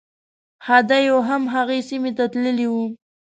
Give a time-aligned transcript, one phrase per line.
[0.65, 2.75] خدیو هم هغې سیمې ته تللی و.